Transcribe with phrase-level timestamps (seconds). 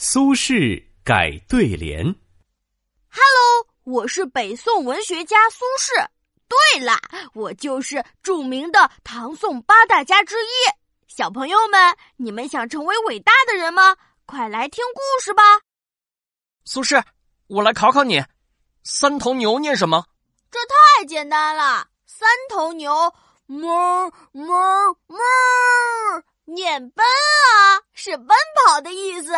[0.00, 2.04] 苏轼改对联。
[3.10, 6.06] Hello，我是北宋文学家苏轼。
[6.46, 7.00] 对啦，
[7.34, 10.48] 我就是著名的唐宋八大家之一。
[11.08, 13.96] 小朋友们，你们想成为伟大的人吗？
[14.24, 15.42] 快来听故事吧。
[16.64, 17.02] 苏轼，
[17.48, 18.22] 我来考考你，
[18.84, 20.06] 三头牛念什么？
[20.48, 22.92] 这太简单了，三头牛，
[23.48, 28.28] 哞哞哞，念奔啊，是奔
[28.64, 29.32] 跑的意思。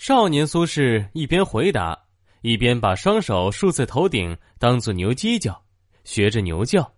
[0.00, 2.06] 少年苏轼一边回答，
[2.40, 5.62] 一边把双手竖在头顶，当做牛犄角，
[6.04, 6.94] 学着牛叫。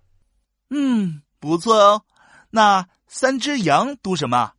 [0.71, 2.05] 嗯，不错哦。
[2.51, 4.53] 那三只羊读什么？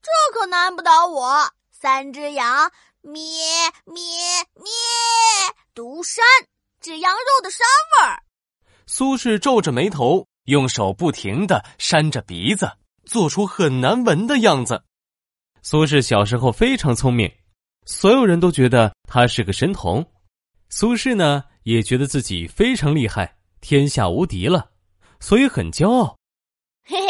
[0.00, 1.52] 这可难不倒我。
[1.70, 3.20] 三只羊咩
[3.84, 4.02] 咩
[4.54, 4.72] 咩，
[5.74, 6.20] 读膻，
[6.80, 8.22] 指羊肉的膻味儿。
[8.86, 12.72] 苏轼皱着眉头，用手不停的扇着鼻子，
[13.04, 14.84] 做出很难闻的样子。
[15.60, 17.30] 苏轼小时候非常聪明。
[17.86, 20.04] 所有人都觉得他是个神童，
[20.68, 24.70] 苏轼呢也觉得自己非常厉害，天下无敌了，
[25.18, 26.16] 所以很骄傲。
[26.84, 27.08] 嘿嘿，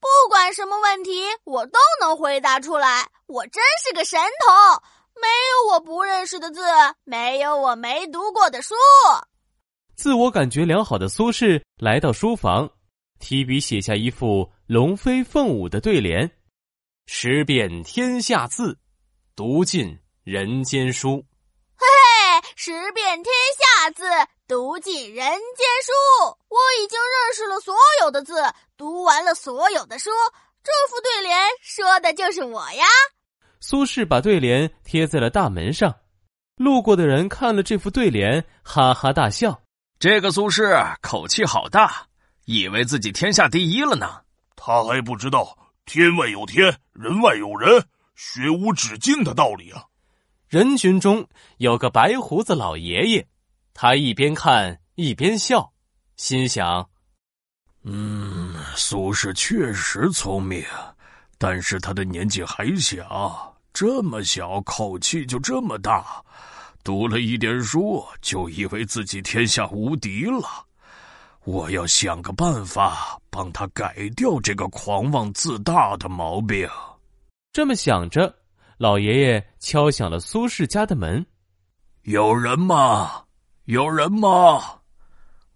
[0.00, 4.82] 不管什么问题，我都能回答出来，我真是个神童。
[5.14, 6.62] 没有我不认识的字，
[7.04, 8.74] 没有我没读过的书。
[9.94, 12.68] 自我感觉良好的苏轼来到书房，
[13.20, 16.28] 提笔写下一副龙飞凤舞的对联
[17.06, 18.78] ：“识遍天下字。”
[19.34, 21.24] 读尽人间书，
[21.74, 24.04] 嘿嘿，识遍天下字，
[24.46, 26.36] 读尽人间书。
[26.50, 28.34] 我已经认识了所有的字，
[28.76, 30.10] 读完了所有的书。
[30.62, 32.84] 这副对联说的就是我呀。
[33.58, 35.94] 苏轼把对联贴在了大门上，
[36.56, 39.62] 路过的人看了这副对联，哈哈大笑。
[39.98, 42.06] 这个苏轼口气好大，
[42.44, 44.20] 以为自己天下第一了呢。
[44.56, 47.82] 他还不知道天外有天，人外有人。
[48.24, 49.84] 学无止境的道理啊！
[50.48, 53.26] 人群中有个白胡子老爷爷，
[53.74, 55.72] 他一边看一边笑，
[56.16, 56.88] 心想
[57.82, 60.64] ：“嗯，苏轼确实聪明，
[61.36, 66.24] 但是他的年纪还小，这么小口气就这么大，
[66.84, 70.64] 读了一点书就以为自己天下无敌了。
[71.42, 76.70] 我要想个办法帮他改掉这个狂妄自大的毛病。”
[77.52, 78.34] 这么想着，
[78.78, 81.26] 老爷爷敲响了苏轼家的门。
[82.04, 83.24] “有人吗？
[83.66, 84.80] 有人吗？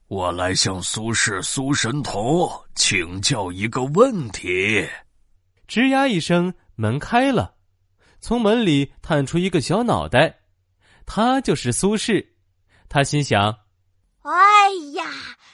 [0.09, 4.87] 我来向苏轼苏神童请教一个问题。”
[5.67, 7.55] 吱呀一声，门开了，
[8.21, 10.41] 从门里探出一个小脑袋，
[11.07, 12.25] 他就是苏轼。
[12.91, 13.61] 他心想
[14.21, 15.05] ：“哎呀，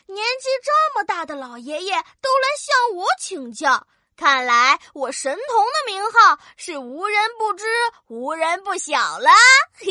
[0.07, 3.87] 年纪这么大的老爷爷都来向我请教。”
[4.17, 7.65] 看来我神童的名号是无人不知、
[8.09, 9.31] 无人不晓了。
[9.75, 9.87] 嘿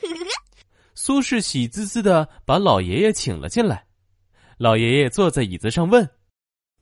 [0.00, 0.08] 嘿，
[0.94, 3.86] 苏轼喜滋滋的把老爷爷请了进来。
[4.58, 6.08] 老爷爷坐在椅子上问：“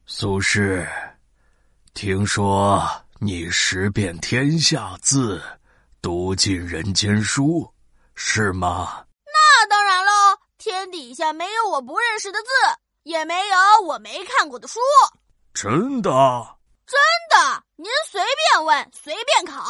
[0.06, 0.86] 苏轼，
[1.94, 2.86] 听说
[3.18, 5.42] 你识遍天下字，
[6.00, 7.68] 读尽人间书，
[8.14, 10.10] 是吗？”那当然喽！
[10.58, 12.48] 天底下没有我不认识的字，
[13.02, 14.78] 也没有我没看过的书。
[15.52, 16.10] 真的。
[17.84, 19.62] 您随便问，随便考。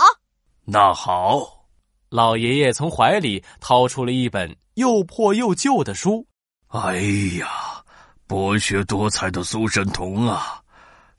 [0.64, 1.66] 那好，
[2.10, 6.24] 老爷爷从怀里掏出了一本又破又旧的书。
[6.68, 7.00] 哎
[7.40, 7.82] 呀，
[8.28, 10.62] 博学多才的苏神童啊！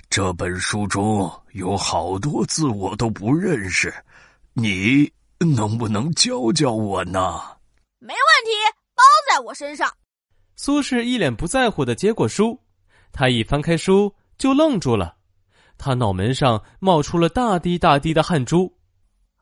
[0.09, 3.93] 这本书中有好多字我都不认识，
[4.53, 7.41] 你能不能教教我呢？
[7.99, 8.51] 没问题，
[8.95, 9.93] 包在我身上。
[10.55, 12.57] 苏轼一脸不在乎的接过书，
[13.11, 15.14] 他一翻开书就愣住了。
[15.77, 18.73] 他脑门上冒出了大滴大滴的汗珠，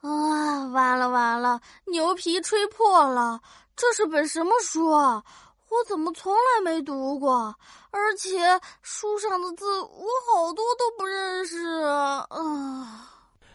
[0.02, 0.66] 啊！
[0.74, 3.40] 完了完了，牛皮吹破了！
[3.76, 5.24] 这是本什么书啊？
[5.70, 7.56] 我怎么从来没读过？
[7.92, 8.40] 而且
[8.82, 13.10] 书上的字我好多都不认识啊！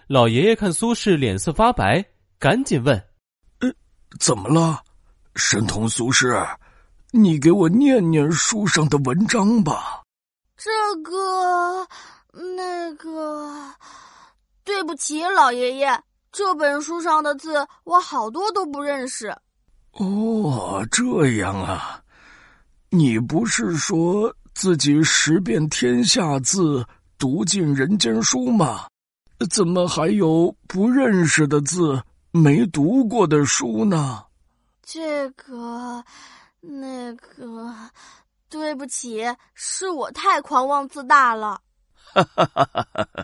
[0.06, 2.04] 老爷爷看苏轼脸色发白，
[2.38, 2.96] 赶紧问
[3.60, 3.68] ：“呃，
[4.20, 4.80] 怎么了？
[5.34, 6.56] 神童苏轼，
[7.10, 10.02] 你给我念念书上的文章吧。”
[10.56, 10.70] 这
[11.02, 11.86] 个。
[12.56, 13.74] 那个，
[14.62, 16.00] 对不起，老爷爷，
[16.32, 19.28] 这本书上的字我好多都不认识。
[19.92, 22.02] 哦，这样啊，
[22.88, 26.86] 你不是说自己识遍天下字，
[27.18, 28.86] 读尽人间书吗？
[29.50, 34.24] 怎么还有不认识的字、没读过的书呢？
[34.82, 36.02] 这个，
[36.62, 37.74] 那个，
[38.48, 41.60] 对不起，是我太狂妄自大了。
[41.94, 43.14] 哈哈哈哈哈！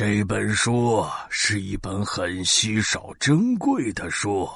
[0.00, 4.48] 这本书是一本很稀少珍贵的书，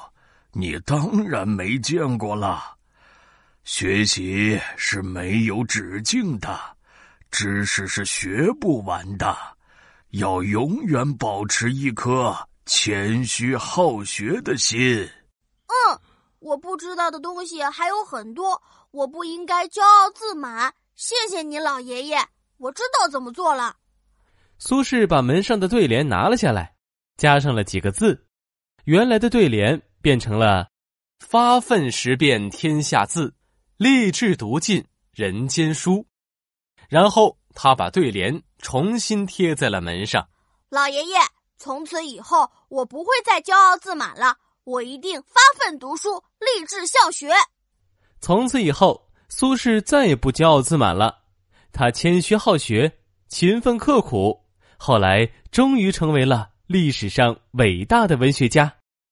[0.53, 2.63] 你当然没见过了。
[3.65, 6.57] 学习是没有止境的，
[7.29, 9.37] 知识是学不完的，
[10.11, 12.33] 要永远保持一颗
[12.65, 14.79] 谦虚好学的心。
[15.67, 15.99] 嗯，
[16.39, 20.73] 我不知道的东西还有很多，我不应该骄傲自满。
[20.95, 22.25] 谢谢你，老爷爷，
[22.59, 23.75] 我知道怎么做了。
[24.65, 26.73] 苏轼把门上的对联拿了下来，
[27.17, 28.25] 加上了几个字，
[28.85, 30.69] 原来的对联变成了
[31.19, 33.35] “发愤识遍天下字，
[33.75, 34.81] 立志读尽
[35.11, 36.07] 人间书”。
[36.87, 40.25] 然后他把对联重新贴在了门上。
[40.69, 41.17] 老爷爷，
[41.57, 47.33] 从此以后我不会再骄傲自满了，我一定发奋读书，立志向学。
[48.21, 51.23] 从此以后，苏轼再也不骄傲自满了，
[51.73, 54.41] 他谦虚好学，勤奋刻苦。
[54.85, 58.63] 后来，终于成为了历史上伟大的文学家。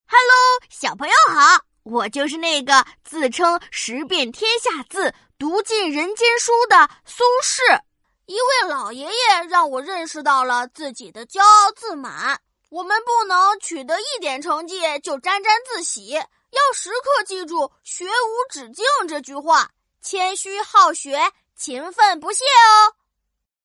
[0.05, 7.79] Hello，小朋友好，我就是那个自称识遍天下字、读尽人间书的苏轼。
[8.25, 12.37] 一位老爷爷让我认识到了自己的骄傲自满。
[12.69, 19.69] 我们不能取得一点成绩就沾沾自喜，要时刻记住“学无止境”这句话，
[20.01, 21.17] 谦虚好学，
[21.55, 22.99] 勤奋不懈哦。